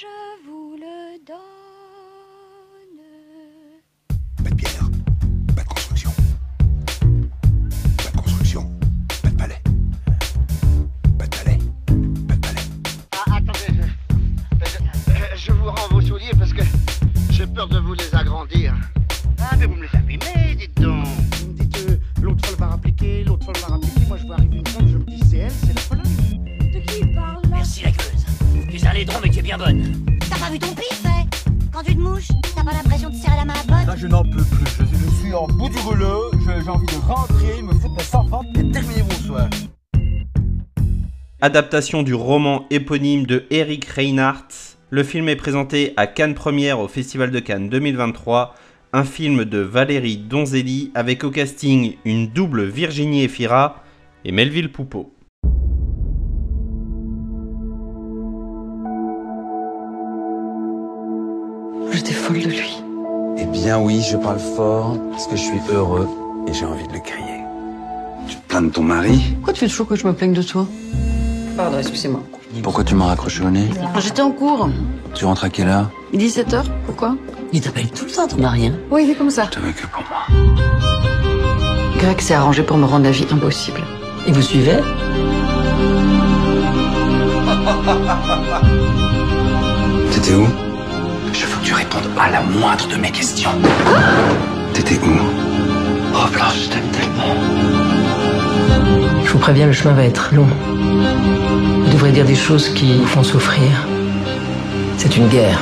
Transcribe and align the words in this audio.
je 0.00 0.46
vous 0.46 0.76
le 0.76 1.18
donne. 1.26 1.38
Pas 4.44 4.50
de 4.50 4.54
pierre, 4.54 4.88
pas 5.56 5.62
de 5.62 5.68
construction. 5.68 6.10
Pas 7.96 8.10
de 8.10 8.16
construction, 8.16 8.70
pas 9.22 9.30
de 9.30 9.36
palais. 9.36 9.62
Pas 11.18 11.26
de 11.26 11.36
palais, 11.36 11.58
pas 12.28 12.34
de 12.34 12.40
palais. 12.40 12.60
Ah, 13.12 13.36
attendez, 13.36 13.82
je, 14.60 14.66
je- 14.66 15.36
je 15.46 15.52
vous 15.52 15.70
rends 15.70 15.88
vos 15.90 16.00
souliers 16.00 16.32
parce 16.38 16.52
que 16.52 16.62
j'ai 17.30 17.46
peur 17.46 17.68
de 17.68 17.78
vous 17.78 17.94
les 17.94 18.14
agrandir. 18.14 18.74
Ah, 19.40 19.56
mais 19.58 19.66
vous 19.66 19.74
me 19.74 19.82
les 19.82 19.88
bien 29.48 29.56
bonne. 29.56 29.82
T'as 30.28 30.38
pas 30.38 30.50
vu 30.50 30.58
ton 30.58 30.74
pif, 30.74 31.02
eh 31.06 31.72
Quand 31.72 31.82
tu 31.82 31.94
te 31.94 32.00
mouches, 32.00 32.28
t'as 32.54 32.62
pas 32.62 32.72
l'impression 32.74 33.08
de 33.08 33.14
serrer 33.14 33.36
la 33.36 33.46
main 33.46 33.54
à 33.54 33.62
pote 33.62 33.86
Là, 33.86 33.96
je 33.96 34.06
n'en 34.06 34.22
peux 34.22 34.44
plus. 34.44 34.66
Je, 34.78 34.84
je 34.84 35.22
suis 35.22 35.32
en 35.32 35.46
bout 35.46 35.70
du 35.70 35.78
rouleau. 35.78 36.30
J'ai 36.44 36.68
envie 36.68 36.84
de 36.84 37.00
rentrer, 37.06 37.62
me 37.62 37.72
foutre 37.72 37.94
mes 37.94 38.14
enfants 38.14 38.42
et 38.54 38.70
terminer 38.70 39.02
mon 39.04 39.26
soir. 39.26 39.48
Adaptation 41.40 42.02
du 42.02 42.12
roman 42.12 42.66
éponyme 42.68 43.24
de 43.24 43.46
Eric 43.48 43.86
Reinhardt. 43.86 44.76
Le 44.90 45.02
film 45.02 45.30
est 45.30 45.36
présenté 45.36 45.94
à 45.96 46.06
Cannes 46.06 46.34
Première 46.34 46.78
au 46.78 46.88
Festival 46.88 47.30
de 47.30 47.40
Cannes 47.40 47.70
2023. 47.70 48.54
Un 48.92 49.04
film 49.04 49.46
de 49.46 49.60
Valérie 49.60 50.18
Donzelli 50.18 50.90
avec 50.94 51.24
au 51.24 51.30
casting 51.30 51.94
une 52.04 52.28
double 52.28 52.64
Virginie 52.64 53.22
Efira 53.24 53.82
et 54.26 54.32
Melville 54.32 54.70
Poupeau. 54.70 55.14
Folle 62.28 62.40
de 62.40 62.48
lui. 62.48 62.82
Eh 63.38 63.46
bien 63.46 63.78
oui, 63.78 64.02
je 64.02 64.16
parle 64.16 64.38
fort 64.38 64.98
parce 65.10 65.26
que 65.26 65.36
je 65.36 65.42
suis 65.42 65.60
heureux 65.72 66.06
et 66.46 66.52
j'ai 66.52 66.66
envie 66.66 66.86
de 66.86 66.92
le 66.92 66.98
crier. 66.98 67.40
Tu 68.28 68.36
te 68.36 68.46
plains 68.48 68.62
de 68.62 68.68
ton 68.68 68.82
mari 68.82 69.20
Pourquoi 69.36 69.54
tu 69.54 69.60
fais 69.60 69.68
toujours 69.68 69.86
que 69.86 69.96
je 69.96 70.06
me 70.06 70.12
plaigne 70.12 70.34
de 70.34 70.42
toi? 70.42 70.66
Pardon, 71.56 71.78
excusez-moi. 71.78 72.22
Pourquoi 72.62 72.84
tu 72.84 72.94
m'as 72.94 73.06
raccroché 73.06 73.42
au 73.42 73.50
nez? 73.50 73.68
J'étais 74.00 74.20
en 74.20 74.30
cours. 74.30 74.68
Tu 75.14 75.24
rentres 75.24 75.44
à 75.44 75.48
quelle 75.48 75.68
heure? 75.68 75.90
17h, 76.14 76.64
pourquoi? 76.84 77.16
Il 77.52 77.62
t'appelle 77.62 77.90
tout 77.90 78.04
le 78.04 78.10
temps 78.10 78.28
ton 78.28 78.36
mari, 78.36 78.66
hein? 78.66 78.74
Oui, 78.90 79.04
il 79.04 79.10
est 79.10 79.14
comme 79.14 79.30
ça. 79.30 79.46
T'avais 79.46 79.72
que 79.72 79.86
pour 79.86 80.02
moi? 80.10 80.26
Greg 81.98 82.20
s'est 82.20 82.34
arrangé 82.34 82.62
pour 82.62 82.76
me 82.76 82.84
rendre 82.84 83.04
la 83.04 83.10
vie 83.10 83.26
impossible. 83.30 83.80
Et 84.26 84.32
vous 84.32 84.42
suivez? 84.42 84.76
T'étais 90.12 90.34
où? 90.34 90.44
veux 90.44 90.67
tu 91.68 91.74
répondes 91.74 92.08
à 92.18 92.30
la 92.30 92.40
moindre 92.40 92.88
de 92.88 92.96
mes 92.96 93.10
questions. 93.10 93.50
T'étais 94.72 94.98
où? 95.04 95.18
Oh 96.14 96.26
Blanche, 96.32 96.62
je 96.64 96.68
t'aime 96.70 96.88
tellement. 96.92 97.34
Je 99.22 99.30
vous 99.30 99.38
préviens, 99.38 99.66
le 99.66 99.74
chemin 99.74 99.92
va 99.92 100.04
être 100.04 100.34
long. 100.34 100.46
Vous 100.46 101.92
devrez 101.92 102.12
dire 102.12 102.24
des 102.24 102.34
choses 102.34 102.70
qui 102.70 102.96
vous 102.96 103.06
font 103.06 103.22
souffrir. 103.22 103.86
C'est 104.96 105.14
une 105.18 105.28
guerre. 105.28 105.60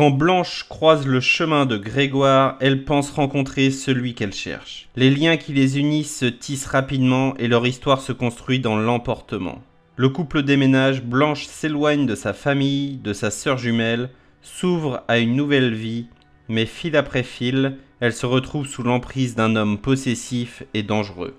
Quand 0.00 0.10
Blanche 0.10 0.64
croise 0.66 1.06
le 1.06 1.20
chemin 1.20 1.66
de 1.66 1.76
Grégoire, 1.76 2.56
elle 2.60 2.86
pense 2.86 3.10
rencontrer 3.10 3.70
celui 3.70 4.14
qu'elle 4.14 4.32
cherche. 4.32 4.88
Les 4.96 5.10
liens 5.10 5.36
qui 5.36 5.52
les 5.52 5.78
unissent 5.78 6.20
se 6.20 6.24
tissent 6.24 6.64
rapidement 6.64 7.36
et 7.36 7.48
leur 7.48 7.66
histoire 7.66 8.00
se 8.00 8.12
construit 8.12 8.60
dans 8.60 8.78
l'emportement. 8.78 9.60
Le 9.96 10.08
couple 10.08 10.42
déménage, 10.42 11.02
Blanche 11.02 11.44
s'éloigne 11.44 12.06
de 12.06 12.14
sa 12.14 12.32
famille, 12.32 12.96
de 12.96 13.12
sa 13.12 13.30
sœur 13.30 13.58
jumelle, 13.58 14.08
s'ouvre 14.40 15.04
à 15.06 15.18
une 15.18 15.36
nouvelle 15.36 15.74
vie, 15.74 16.06
mais 16.48 16.64
fil 16.64 16.96
après 16.96 17.22
fil, 17.22 17.76
elle 18.00 18.14
se 18.14 18.24
retrouve 18.24 18.66
sous 18.66 18.82
l'emprise 18.82 19.34
d'un 19.34 19.54
homme 19.54 19.76
possessif 19.76 20.62
et 20.72 20.82
dangereux. 20.82 21.34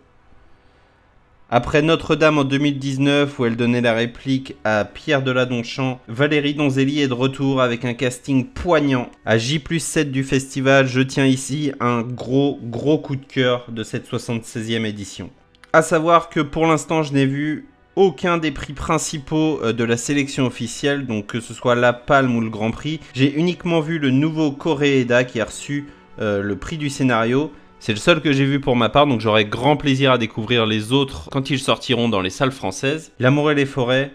Après 1.54 1.82
Notre-Dame 1.82 2.38
en 2.38 2.44
2019, 2.46 3.38
où 3.38 3.46
elle 3.46 3.58
donnait 3.58 3.82
la 3.82 3.92
réplique 3.92 4.56
à 4.64 4.86
Pierre 4.86 5.22
Deladonchamp, 5.22 6.00
Valérie 6.08 6.54
Donzelli 6.54 7.02
est 7.02 7.10
de 7.10 7.14
retour 7.14 7.62
avec 7.62 7.84
un 7.84 7.94
casting 7.94 8.46
poignant. 8.48 9.12
À 9.26 9.36
J7 9.36 10.12
du 10.12 10.24
festival, 10.24 10.88
je 10.88 11.02
tiens 11.02 11.26
ici 11.26 11.74
un 11.82 12.04
gros, 12.04 12.58
gros 12.64 13.00
coup 13.00 13.18
de 13.18 13.26
cœur 13.26 13.66
de 13.68 13.84
cette 13.84 14.10
76e 14.10 14.86
édition. 14.86 15.30
À 15.74 15.82
savoir 15.82 16.30
que 16.30 16.40
pour 16.40 16.68
l'instant, 16.68 17.04
je 17.04 17.12
n'ai 17.12 17.26
vu 17.26 17.68
aucun 17.98 18.38
des 18.38 18.52
prix 18.52 18.72
principaux 18.72 19.60
euh, 19.62 19.74
de 19.74 19.84
la 19.84 19.98
sélection 19.98 20.46
officielle, 20.46 21.06
donc 21.06 21.28
que 21.28 21.42
ce 21.42 21.54
soit 21.54 21.76
la 21.76 21.92
Palme 21.92 22.34
ou 22.34 22.40
le 22.40 22.50
Grand 22.50 22.72
Prix. 22.72 23.02
J'ai 23.14 23.34
uniquement 23.34 23.82
vu 23.82 24.00
le 24.00 24.10
nouveau 24.10 24.54
Koreeda 24.54 25.26
qui 25.26 25.42
a 25.42 25.46
reçu 25.46 25.86
euh, 26.22 26.42
le 26.42 26.56
prix 26.56 26.78
du 26.78 26.90
scénario. 26.90 27.52
C'est 27.81 27.94
le 27.94 27.97
seul 27.97 28.22
que 28.22 28.31
j'ai 28.31 28.46
vu 28.46 28.59
pour 28.59 28.75
ma 28.75 28.90
part, 28.90 29.08
donc 29.08 29.22
j'aurai 29.22 29.46
grand 29.46 29.75
plaisir 29.75 30.12
à 30.12 30.19
découvrir 30.19 30.68
les 30.68 30.92
autres 30.92 31.30
quand 31.31 31.50
ils 31.50 31.58
sortiront 31.58 32.09
dans 32.09 32.22
les 32.22 32.30
salles 32.30 32.52
françaises. 32.52 33.12
L'amour 33.18 33.50
et 33.50 33.56
les 33.56 33.66
forêts, 33.66 34.14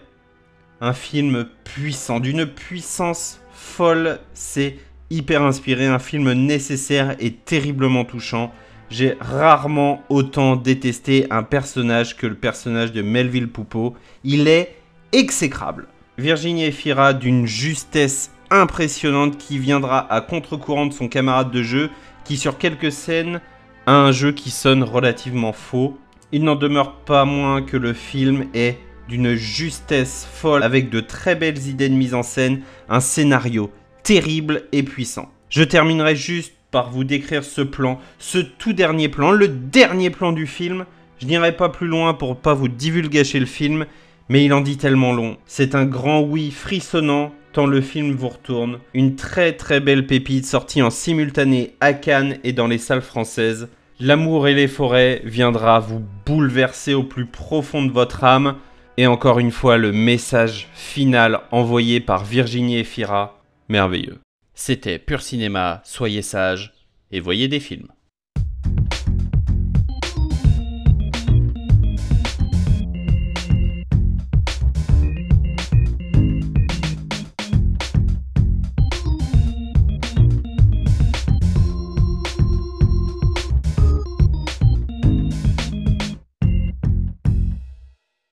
un 0.79 0.93
film 0.93 1.45
puissant, 1.65 2.21
d'une 2.21 2.45
puissance 2.45 3.41
folle, 3.51 4.19
c'est 4.33 4.77
hyper 5.09 5.41
inspiré, 5.41 5.85
un 5.85 5.99
film 5.99 6.31
nécessaire 6.31 7.17
et 7.19 7.33
terriblement 7.33 8.05
touchant. 8.05 8.53
J'ai 8.89 9.17
rarement 9.19 10.01
autant 10.07 10.55
détesté 10.55 11.27
un 11.29 11.43
personnage 11.43 12.15
que 12.15 12.25
le 12.25 12.35
personnage 12.35 12.93
de 12.93 13.01
Melville 13.01 13.49
Poupeau. 13.49 13.95
Il 14.23 14.47
est 14.47 14.77
exécrable. 15.11 15.89
Virginie 16.17 16.63
Efira 16.63 17.13
d'une 17.13 17.45
justesse 17.45 18.31
impressionnante 18.49 19.37
qui 19.37 19.59
viendra 19.59 20.09
à 20.09 20.21
contre-courant 20.21 20.85
de 20.85 20.93
son 20.93 21.09
camarade 21.09 21.51
de 21.51 21.63
jeu 21.63 21.89
qui 22.23 22.37
sur 22.37 22.57
quelques 22.57 22.93
scènes 22.93 23.41
un 23.87 24.11
jeu 24.11 24.33
qui 24.33 24.51
sonne 24.51 24.83
relativement 24.83 25.53
faux. 25.53 25.97
Il 26.33 26.43
n'en 26.43 26.55
demeure 26.55 26.95
pas 26.97 27.23
moins 27.23 27.61
que 27.61 27.77
le 27.77 27.93
film 27.93 28.45
est 28.53 28.77
d'une 29.07 29.35
justesse 29.35 30.27
folle 30.29 30.63
avec 30.63 30.89
de 30.89 30.99
très 30.99 31.35
belles 31.35 31.67
idées 31.67 31.87
de 31.87 31.95
mise 31.95 32.13
en 32.13 32.23
scène, 32.23 32.61
un 32.89 32.99
scénario 32.99 33.71
terrible 34.03 34.63
et 34.73 34.83
puissant. 34.83 35.31
Je 35.49 35.63
terminerai 35.63 36.17
juste 36.17 36.53
par 36.69 36.91
vous 36.91 37.05
décrire 37.05 37.45
ce 37.45 37.61
plan, 37.61 37.99
ce 38.19 38.39
tout 38.39 38.73
dernier 38.73 39.07
plan, 39.07 39.31
le 39.31 39.47
dernier 39.47 40.09
plan 40.09 40.33
du 40.33 40.47
film. 40.47 40.85
Je 41.21 41.25
n'irai 41.25 41.55
pas 41.55 41.69
plus 41.69 41.87
loin 41.87 42.13
pour 42.13 42.35
pas 42.35 42.53
vous 42.53 42.67
divulgacher 42.67 43.39
le 43.39 43.45
film, 43.45 43.85
mais 44.27 44.43
il 44.43 44.51
en 44.51 44.59
dit 44.59 44.75
tellement 44.75 45.13
long. 45.13 45.37
C'est 45.45 45.75
un 45.75 45.85
grand 45.85 46.19
oui 46.19 46.51
frissonnant 46.51 47.31
le 47.65 47.81
film 47.81 48.11
vous 48.11 48.29
retourne. 48.29 48.79
Une 48.93 49.15
très 49.15 49.53
très 49.53 49.79
belle 49.79 50.05
pépite 50.05 50.45
sortie 50.45 50.81
en 50.81 50.89
simultané 50.89 51.75
à 51.79 51.93
Cannes 51.93 52.37
et 52.43 52.53
dans 52.53 52.67
les 52.67 52.77
salles 52.77 53.01
françaises. 53.01 53.69
L'amour 53.99 54.47
et 54.47 54.53
les 54.53 54.67
forêts 54.67 55.21
viendra 55.25 55.79
vous 55.79 56.03
bouleverser 56.25 56.93
au 56.93 57.03
plus 57.03 57.25
profond 57.25 57.83
de 57.83 57.91
votre 57.91 58.23
âme. 58.23 58.57
Et 58.97 59.07
encore 59.07 59.39
une 59.39 59.51
fois, 59.51 59.77
le 59.77 59.91
message 59.91 60.67
final 60.73 61.39
envoyé 61.51 61.99
par 61.99 62.23
Virginie 62.23 62.77
Efira, 62.77 63.41
merveilleux. 63.69 64.19
C'était 64.53 64.99
Pur 64.99 65.21
Cinéma, 65.21 65.81
soyez 65.83 66.21
sages 66.21 66.73
et 67.11 67.19
voyez 67.19 67.47
des 67.47 67.59
films. 67.59 67.87